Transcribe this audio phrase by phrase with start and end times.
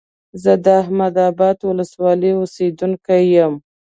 [0.43, 3.53] زه د احمد ابا ولسوالۍ اوسيدونکى يم.